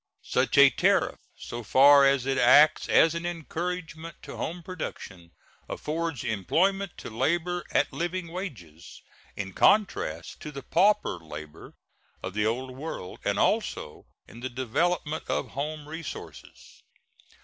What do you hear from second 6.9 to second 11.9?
to labor at living wages, in contrast to the pauper labor